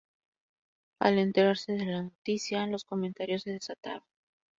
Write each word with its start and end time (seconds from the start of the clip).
Al 0.97 1.19
enterarse 1.19 1.73
de 1.73 1.85
la 1.85 2.01
noticia, 2.01 2.65
los 2.65 2.85
comentarios 2.85 3.43
se 3.43 3.51
desataron. 3.51 4.01